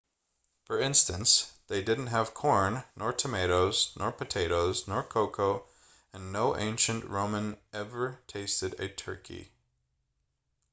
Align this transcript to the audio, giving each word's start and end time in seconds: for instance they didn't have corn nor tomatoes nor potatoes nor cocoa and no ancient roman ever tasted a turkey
for 0.63 0.79
instance 0.79 1.53
they 1.67 1.83
didn't 1.83 2.07
have 2.07 2.33
corn 2.33 2.83
nor 2.95 3.13
tomatoes 3.13 3.93
nor 3.99 4.11
potatoes 4.11 4.87
nor 4.87 5.03
cocoa 5.03 5.63
and 6.11 6.33
no 6.33 6.57
ancient 6.57 7.03
roman 7.07 7.55
ever 7.71 8.19
tasted 8.25 8.73
a 8.79 8.89
turkey 8.89 9.51